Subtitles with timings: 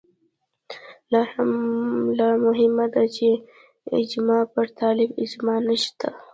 [2.17, 3.29] لا مهمه دا چې
[3.99, 6.07] اجماع پر تعریف اجماع نشته